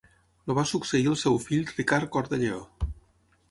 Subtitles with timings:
[0.51, 2.65] El va succeir el seu fill Ricard Cor de Lleó.